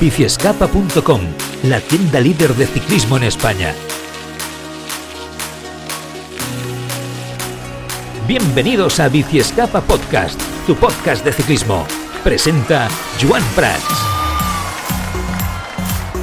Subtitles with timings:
[0.00, 1.20] biciescapa.com,
[1.64, 3.74] la tienda líder de ciclismo en España.
[8.26, 11.86] Bienvenidos a Biciescapa Podcast, tu podcast de ciclismo.
[12.22, 12.88] Presenta
[13.22, 14.15] Joan Prats.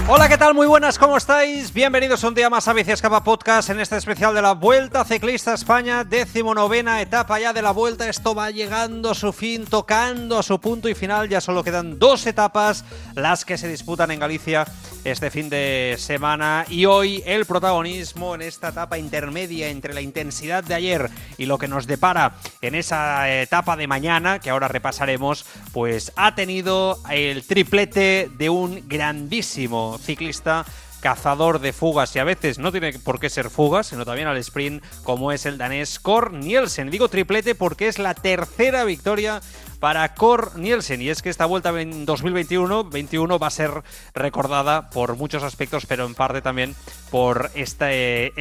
[0.05, 0.53] Hola, ¿qué tal?
[0.53, 1.71] Muy buenas, ¿cómo estáis?
[1.73, 6.03] Bienvenidos un día más a Biciescapa Podcast en este especial de la Vuelta Ciclista España,
[6.03, 8.09] decimonovena etapa ya de la Vuelta.
[8.09, 11.29] Esto va llegando a su fin, tocando a su punto y final.
[11.29, 12.83] Ya solo quedan dos etapas
[13.15, 14.65] las que se disputan en Galicia
[15.05, 20.63] este fin de semana y hoy el protagonismo en esta etapa intermedia entre la intensidad
[20.65, 25.45] de ayer y lo que nos depara en esa etapa de mañana, que ahora repasaremos,
[25.71, 30.65] pues ha tenido el triplete de un grandísimo ciclista
[31.03, 34.37] cazador de fugas y a veces no tiene por qué ser fugas, sino también al
[34.37, 36.89] sprint como es el danés Kor Nielsen.
[36.89, 39.41] Digo triplete porque es la tercera victoria
[39.81, 43.83] para Kor Nielsen y es que esta vuelta en 2021 21 va a ser
[44.13, 46.73] recordada por muchos aspectos, pero en parte también
[47.11, 48.31] por este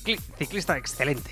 [0.00, 1.30] ciclista excelente,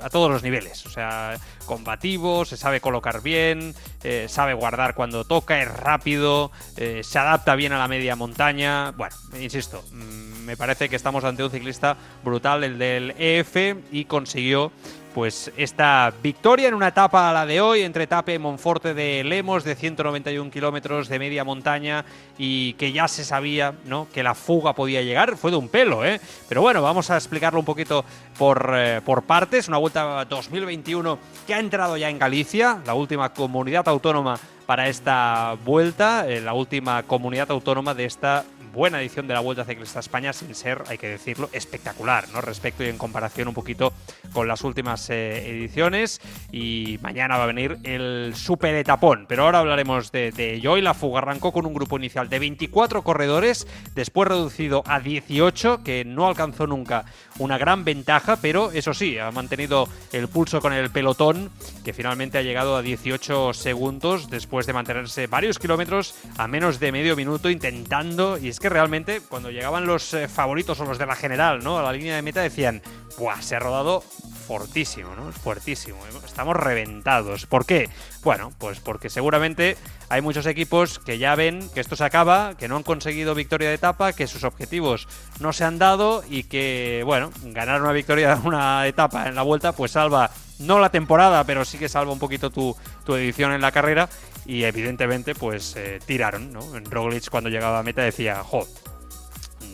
[0.00, 0.84] a todos los niveles.
[0.86, 7.00] O sea, combativo, se sabe colocar bien, eh, sabe guardar cuando toca, es rápido, eh,
[7.02, 8.92] se adapta bien a la media montaña.
[8.92, 14.04] Bueno, insisto, mm, me parece que estamos ante un ciclista brutal, el del EF, y
[14.04, 14.72] consiguió
[15.14, 19.22] pues esta victoria en una etapa a la de hoy entre Tape y Monforte de
[19.24, 22.04] Lemos de 191 kilómetros de media montaña
[22.38, 24.08] y que ya se sabía ¿no?
[24.12, 26.20] que la fuga podía llegar, fue de un pelo, ¿eh?
[26.48, 28.04] pero bueno, vamos a explicarlo un poquito
[28.38, 33.32] por, eh, por partes, una vuelta 2021 que ha entrado ya en Galicia, la última
[33.32, 39.34] comunidad autónoma para esta vuelta, eh, la última comunidad autónoma de esta buena edición de
[39.34, 42.40] la Vuelta Ciclista España, sin ser, hay que decirlo, espectacular, ¿no?
[42.40, 43.92] Respecto y en comparación un poquito
[44.32, 46.20] con las últimas eh, ediciones.
[46.50, 49.26] Y mañana va a venir el super etapón.
[49.28, 50.76] Pero ahora hablaremos de, de ello.
[50.76, 56.04] La fuga arrancó con un grupo inicial de 24 corredores, después reducido a 18, que
[56.04, 57.04] no alcanzó nunca
[57.38, 61.50] una gran ventaja, pero eso sí, ha mantenido el pulso con el pelotón,
[61.84, 66.92] que finalmente ha llegado a 18 segundos después de mantenerse varios kilómetros a menos de
[66.92, 68.38] medio minuto intentando.
[68.38, 71.78] Y es que realmente cuando llegaban los eh, favoritos o los de la general, ¿no?
[71.78, 72.82] A la línea de meta decían,
[73.18, 73.40] ¡buah!
[73.40, 74.04] Se ha rodado
[74.46, 75.32] fortísimo, ¿no?
[75.32, 75.98] Fuertísimo.
[76.24, 77.46] Estamos reventados.
[77.46, 77.88] ¿Por qué?
[78.22, 79.76] Bueno, pues porque seguramente
[80.08, 83.68] hay muchos equipos que ya ven que esto se acaba, que no han conseguido victoria
[83.68, 85.08] de etapa, que sus objetivos
[85.40, 89.42] no se han dado y que, bueno, ganar una victoria de una etapa en la
[89.42, 93.52] vuelta, pues salva no la temporada, pero sí que salva un poquito tu, tu edición
[93.52, 94.08] en la carrera.
[94.44, 96.76] Y evidentemente, pues eh, tiraron, ¿no?
[96.76, 98.66] En Roglic cuando llegaba a meta decía, jo,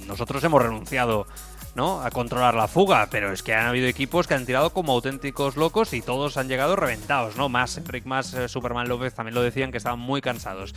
[0.06, 1.26] nosotros hemos renunciado
[1.78, 2.02] ¿no?
[2.02, 5.56] a controlar la fuga, pero es que han habido equipos que han tirado como auténticos
[5.56, 7.48] locos y todos han llegado reventados, ¿no?
[7.48, 10.74] Más Enric más eh, Superman López también lo decían que estaban muy cansados.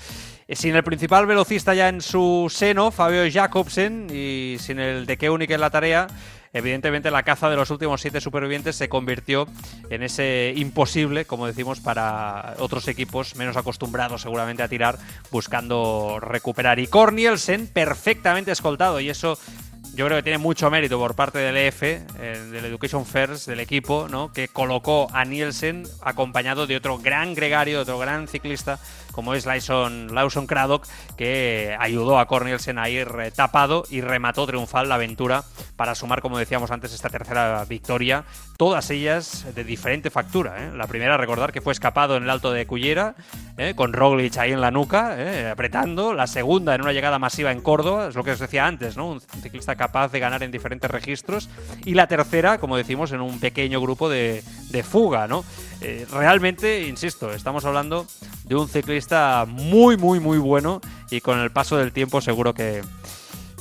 [0.47, 5.17] Eh, sin el principal velocista ya en su seno, Fabio Jacobsen, y sin el de
[5.17, 6.05] Keunig en la tarea,
[6.53, 9.47] evidentemente la caza de los últimos siete supervivientes se convirtió
[9.89, 14.99] en ese imposible, como decimos, para otros equipos menos acostumbrados seguramente a tirar,
[15.31, 16.77] buscando recuperar.
[16.77, 19.39] Y Cornielsen perfectamente escoltado, y eso
[19.93, 22.05] yo creo que tiene mucho mérito por parte del EF, eh,
[22.51, 24.31] del Education First, del equipo, ¿no?
[24.31, 28.79] que colocó a Nielsen acompañado de otro gran gregario, otro gran ciclista,
[29.11, 30.87] como es Lawson, Lawson Craddock,
[31.17, 35.43] que ayudó a Cornielsen a ir eh, tapado y remató triunfal la aventura
[35.75, 38.23] para sumar, como decíamos antes, esta tercera victoria.
[38.57, 40.63] Todas ellas de diferente factura.
[40.63, 40.71] ¿eh?
[40.75, 43.15] La primera, recordar que fue escapado en el alto de Cullera,
[43.57, 43.73] ¿eh?
[43.75, 45.17] con Roglic ahí en la nuca,
[45.51, 46.13] apretando.
[46.13, 49.09] La segunda, en una llegada masiva en Córdoba, es lo que os decía antes, ¿no?
[49.09, 51.49] Un ciclista capaz de ganar en diferentes registros.
[51.85, 55.43] Y la tercera, como decimos, en un pequeño grupo de, de fuga, ¿no?
[55.81, 58.05] Eh, realmente, insisto, estamos hablando
[58.43, 62.83] de un ciclista muy, muy, muy bueno y con el paso del tiempo seguro que,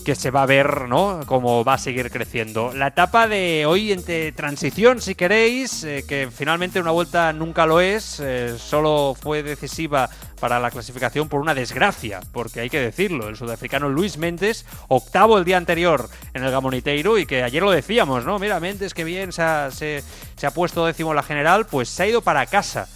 [0.05, 1.21] que se va a ver, ¿no?
[1.27, 2.73] Cómo va a seguir creciendo.
[2.75, 7.81] La etapa de hoy entre transición, si queréis, eh, que finalmente una vuelta nunca lo
[7.81, 10.09] es, eh, solo fue decisiva
[10.41, 15.39] para la clasificación por una desgracia, porque hay que decirlo, el sudafricano Luis Méndez, octavo
[15.39, 18.39] el día anterior en el Gamoniteiro y que ayer lo decíamos, ¿no?
[18.39, 22.47] Mira, Méndez, que bien se ha, puesto décimo la general, pues se ha ido para
[22.47, 22.89] casa.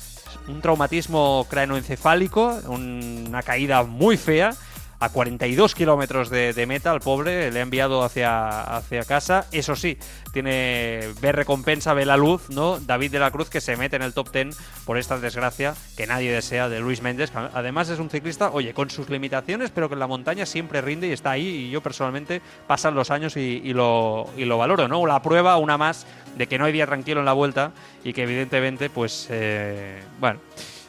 [0.49, 4.55] Un traumatismo cranoencefálico, una caída muy fea
[4.99, 9.47] a 42 kilómetros de, meta al pobre, le ha enviado hacia, hacia casa.
[9.53, 9.99] Eso sí,
[10.33, 12.79] tiene ve recompensa, ve la luz, ¿no?
[12.81, 16.07] David de la Cruz que se mete en el top 10 por esta desgracia que
[16.07, 17.33] nadie desea de Luis Méndez.
[17.35, 21.09] Además es un ciclista, oye, con sus limitaciones, pero que en la montaña siempre rinde
[21.09, 21.47] y está ahí.
[21.47, 25.07] Y yo personalmente pasan los años y, lo, y lo valoro, ¿no?
[25.07, 26.07] La prueba, una más,
[26.37, 30.41] de que no hay día tranquilo en la vuelta y que evidentemente, pues, eh, bueno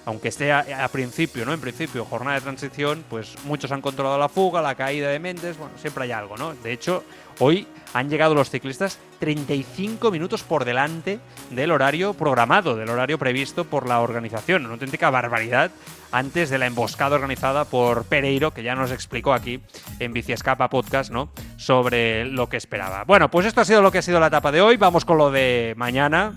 [0.06, 1.54] aunque esté a, principio, ¿no?
[1.54, 5.58] En principio, jornada de transición, pues muchos han controlado la fuga, la caída de Méndez,
[5.58, 6.54] bueno, siempre hay algo, ¿no?
[6.54, 7.04] De hecho,
[7.40, 11.20] hoy han llegado los ciclistas 35 minutos por delante
[11.50, 14.66] del horario programado, del horario previsto por la organización.
[14.66, 15.72] Una auténtica barbaridad
[16.12, 19.60] antes de la emboscada organizada por Pereiro, que ya nos explicó aquí
[20.00, 21.30] en Biciescapa Podcast, ¿no?
[21.58, 23.06] Sobre lo que esperaba.
[23.06, 24.78] Bueno, pues esto ha sido lo que ha sido la etapa de hoy.
[24.78, 26.34] Vamos con lo de mañana.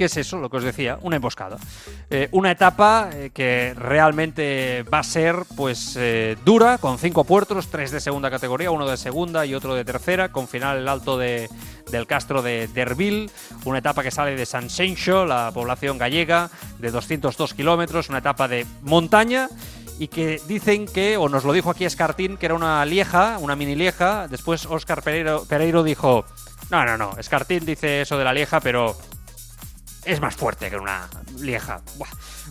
[0.00, 0.38] ¿Qué es eso?
[0.38, 1.58] Lo que os decía, una emboscada.
[2.08, 7.68] Eh, una etapa eh, que realmente va a ser pues eh, dura, con cinco puertos,
[7.68, 11.18] tres de segunda categoría, uno de segunda y otro de tercera, con final el alto
[11.18, 11.50] de,
[11.90, 13.28] del castro de Derville,
[13.66, 16.48] una etapa que sale de San Sencho, la población gallega,
[16.78, 19.50] de 202 kilómetros, una etapa de montaña
[19.98, 23.54] y que dicen que, o nos lo dijo aquí Escartín, que era una lieja, una
[23.54, 24.28] mini lieja.
[24.28, 26.24] Después Oscar Pereiro, Pereiro dijo,
[26.70, 28.96] no, no, no, Escartín dice eso de la lieja, pero
[30.04, 31.08] es más fuerte que una
[31.38, 31.80] lieja.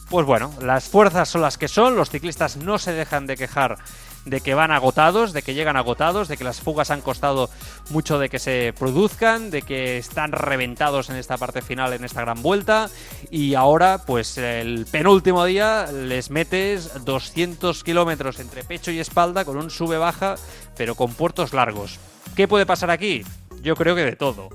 [0.10, 3.78] Pues bueno, las fuerzas son las que son, los ciclistas no se dejan de quejar
[4.26, 7.50] de que van agotados, de que llegan agotados, de que las fugas han costado
[7.90, 12.22] mucho de que se produzcan, de que están reventados en esta parte final, en esta
[12.22, 12.90] gran vuelta,
[13.32, 19.58] y ahora pues el penúltimo día les metes 200 kilómetros entre pecho y espalda con
[19.58, 20.36] un sube-baja,
[20.78, 22.00] pero con puertos largos.
[22.36, 23.24] ¿Qué puede pasar aquí?
[23.62, 24.50] Yo creo que de todo.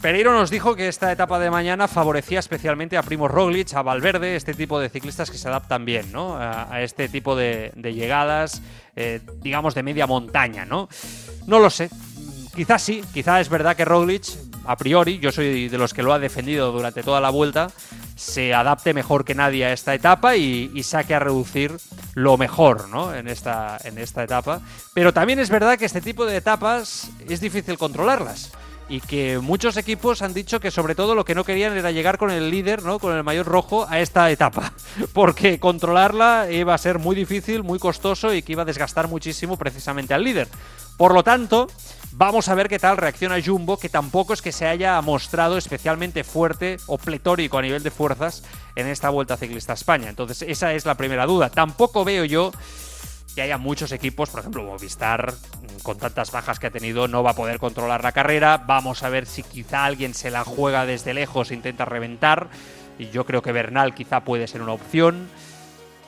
[0.00, 4.36] Pereiro nos dijo que esta etapa de mañana favorecía especialmente a Primo Roglic, a Valverde,
[4.36, 6.36] este tipo de ciclistas que se adaptan bien ¿no?
[6.36, 8.62] a, este tipo de, llegadas,
[8.94, 10.64] eh, digamos, de media montaña.
[10.64, 10.88] ¿no?
[11.46, 11.88] no lo sé.
[12.54, 14.24] Quizás sí, quizás es verdad que Roglic,
[14.64, 17.70] a priori, yo soy de los que lo ha defendido durante toda la vuelta,
[18.14, 21.76] se adapte mejor que nadie a esta etapa y, y, saque a reducir
[22.14, 23.14] lo mejor ¿no?
[23.14, 24.60] en, esta, en esta etapa.
[24.94, 28.52] Pero también es verdad que este tipo de etapas es difícil controlarlas
[28.88, 32.18] y que muchos equipos han dicho que sobre todo lo que no querían era llegar
[32.18, 32.98] con el líder, ¿no?
[32.98, 34.72] con el mayor rojo a esta etapa,
[35.12, 39.56] porque controlarla iba a ser muy difícil, muy costoso y que iba a desgastar muchísimo
[39.56, 40.48] precisamente al líder.
[40.96, 41.66] Por lo tanto,
[42.12, 46.24] vamos a ver qué tal reacciona Jumbo, que tampoco es que se haya mostrado especialmente
[46.24, 48.44] fuerte o pletórico a nivel de fuerzas
[48.76, 50.08] en esta Vuelta Ciclista a España.
[50.08, 51.50] Entonces, esa es la primera duda.
[51.50, 52.50] Tampoco veo yo
[53.36, 55.34] que haya muchos equipos, por ejemplo Movistar,
[55.82, 58.64] con tantas bajas que ha tenido, no va a poder controlar la carrera.
[58.66, 62.48] Vamos a ver si quizá alguien se la juega desde lejos e intenta reventar.
[62.98, 65.28] Y yo creo que Bernal quizá puede ser una opción.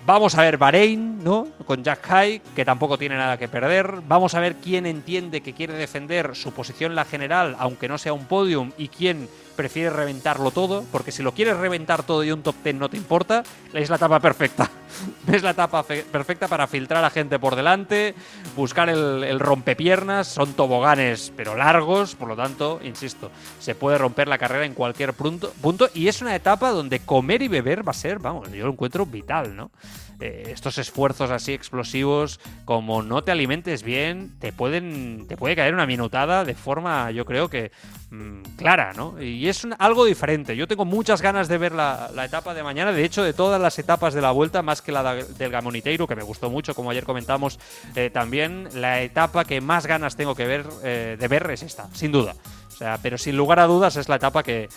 [0.06, 1.48] Vamos a ver Bahrein, ¿no?
[1.66, 4.00] Con Jack High, que tampoco tiene nada que perder.
[4.08, 7.98] Vamos a ver quién entiende que quiere defender su posición en la general, aunque no
[7.98, 12.30] sea un podium, y quién prefiere reventarlo todo, porque si lo quieres reventar todo y
[12.30, 13.42] un top 10 no te importa,
[13.74, 14.70] es la etapa perfecta.
[15.26, 18.14] es la etapa perfecta para filtrar a gente por delante,
[18.54, 24.28] buscar el, el, rompepiernas, son toboganes pero largos, por lo tanto, insisto, se puede romper
[24.28, 27.90] la carrera en cualquier punto, punto y es una etapa donde comer y beber va
[27.90, 29.72] a ser, vamos, yo lo encuentro vital, ¿no?
[30.20, 35.74] Eh, estos esfuerzos así explosivos, como no te alimentes bien, te pueden te puede caer
[35.74, 37.70] una minutada de forma, yo creo que
[38.10, 39.22] mm, clara, ¿no?
[39.22, 40.56] Y es algo diferente.
[40.56, 42.90] Yo tengo muchas ganas de ver la, etapa de mañana.
[42.90, 46.16] De hecho, de todas las etapas de la vuelta, más que la del Gamoniteiro, que
[46.16, 47.60] me gustó mucho, como ayer comentamos
[47.94, 51.88] eh, también, la etapa que más ganas tengo que ver eh, de ver es esta,
[51.94, 52.34] sin duda.
[52.78, 54.68] Sea, pero sin lugar a dudas es la etapa que,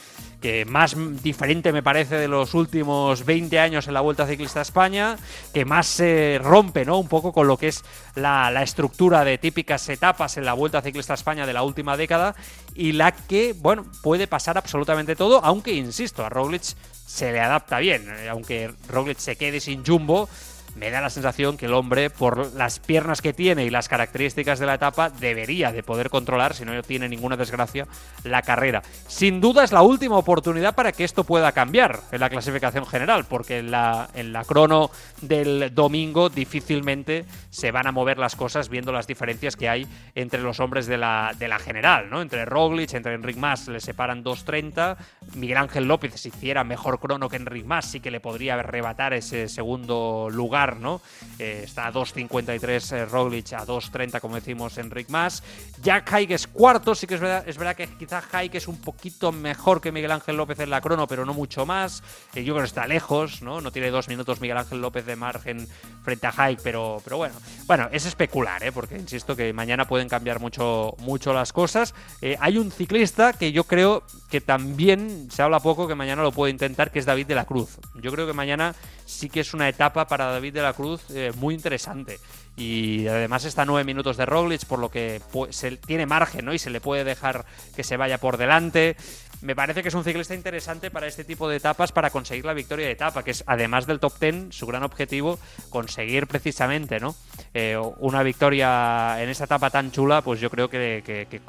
[0.65, 5.17] más diferente me parece de los últimos 20 años en la Vuelta Ciclista a España,
[5.53, 6.97] que más se rompe ¿no?
[6.97, 7.83] un poco con lo que es
[8.15, 12.33] la, estructura de típicas etapas en la Vuelta Ciclista a España de la última década
[12.73, 16.63] y la que, bueno, puede pasar absolutamente todo, aunque, insisto, a Roglic
[17.05, 20.27] se le adapta bien, eh, aunque Roglic se quede sin jumbo,
[20.75, 24.59] me da la sensación que el hombre, por las piernas que tiene y las características
[24.59, 27.87] de la etapa, debería de poder controlar, si no tiene ninguna desgracia,
[28.23, 28.81] la carrera.
[29.07, 33.25] Sin duda es la última oportunidad para que esto pueda cambiar en la clasificación general,
[33.25, 38.69] porque en la, en la crono del domingo difícilmente se van a mover las cosas
[38.69, 42.21] viendo las diferencias que hay entre los hombres de la, de la general, ¿no?
[42.21, 44.97] Entre Roglic, entre Enric Mas, le separan 2.30.
[45.35, 49.13] Miguel Ángel López, si hiciera mejor crono que Enric Mas, sí que le podría arrebatar
[49.13, 51.01] ese segundo lugar, ¿no?
[51.39, 55.43] Eh, está a 2.53 eh, Roglic, a 2.30, como decimos, Enric Mas.
[55.81, 58.77] Jack Haig es cuarto, sí que es verdad, es verdad que quizá Haig es un
[58.77, 62.03] poquito mejor que Miguel Ángel López en la crono, pero no mucho más.
[62.35, 63.59] Eh, yo creo que está lejos, ¿no?
[63.59, 65.67] No tiene dos minutos Miguel Ángel López de margen
[66.03, 67.35] frente a Haig, pero, pero bueno.
[67.65, 68.71] Bueno, es especular, ¿eh?
[68.71, 71.95] Porque insisto que mañana pueden cambiar mucho, mucho las cosas.
[72.39, 76.51] hay un ciclista que yo creo que también se habla poco, que mañana lo puede
[76.51, 77.77] intentar, que es David de la Cruz.
[77.95, 78.75] Yo creo que mañana
[79.11, 81.01] sí que es una etapa para David de la Cruz
[81.37, 82.19] muy interesante.
[82.55, 86.53] Y además está a nueve minutos de Roglic, por lo que se, tiene margen, ¿no?
[86.53, 88.97] Y se le puede dejar que se vaya por delante
[89.41, 92.53] me parece que es un ciclista interesante para este tipo de etapas, para conseguir la
[92.53, 95.39] victoria de etapa, que es además del top 10, su gran objetivo,
[95.69, 97.15] conseguir precisamente ¿no?
[97.53, 101.41] Eh, una victoria en esta etapa tan chula, pues yo creo que,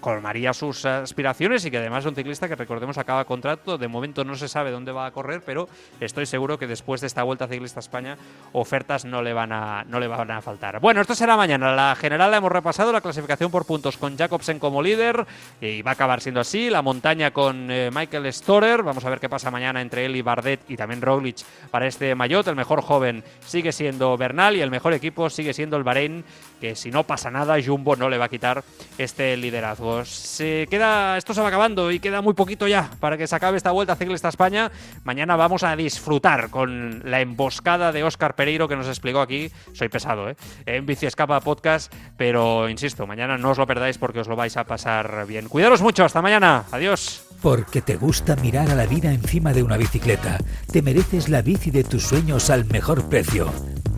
[0.00, 4.24] colmaría sus aspiraciones y que además es un ciclista que recordemos acaba contrato, de momento
[4.24, 7.48] no se sabe dónde va a correr, pero estoy seguro que después de esta Vuelta
[7.48, 8.16] Ciclista España
[8.52, 10.59] ofertas no le van a, no le van a faltar.
[10.80, 11.74] Bueno, esto será mañana.
[11.74, 15.26] La general la hemos repasado, la clasificación por puntos con Jacobsen como líder
[15.58, 18.82] y va a acabar siendo así, la montaña con eh, Michael Storer.
[18.82, 21.38] Vamos a ver qué pasa mañana entre él y Bardet y también Roglic
[21.70, 22.48] para este Mayotte.
[22.48, 26.24] El mejor joven sigue siendo Bernal y el mejor equipo sigue siendo el Bahrein,
[26.60, 28.62] que si no pasa nada, Jumbo no le va a quitar
[28.98, 30.04] este liderazgo.
[30.04, 33.56] Se queda, esto se va acabando y queda muy poquito ya para que se acabe
[33.56, 34.70] esta vuelta a esta España.
[35.04, 39.50] Mañana vamos a disfrutar con la emboscada de Óscar Pereiro que nos explicó aquí.
[39.72, 40.36] Soy pesado, ¿eh?
[40.66, 44.56] En Bici Escapa Podcast, pero insisto, mañana no os lo perdáis porque os lo vais
[44.56, 45.48] a pasar bien.
[45.48, 46.64] Cuidaros mucho, hasta mañana.
[46.70, 47.22] Adiós.
[47.42, 50.38] Porque te gusta mirar a la vida encima de una bicicleta.
[50.70, 53.50] Te mereces la bici de tus sueños al mejor precio.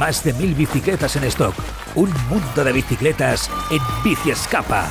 [0.00, 1.54] Más de mil bicicletas en stock
[1.94, 4.90] un mundo de bicicletas en Bici Escapa.